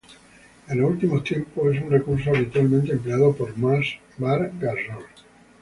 [0.67, 3.85] En los últimos tiempos, es un recurso habitualmente empleado por Marc
[4.17, 5.05] Gasol.